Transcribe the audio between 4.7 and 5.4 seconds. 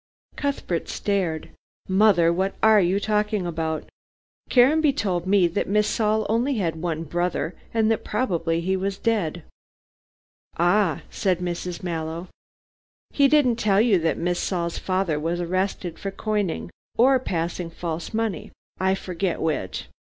told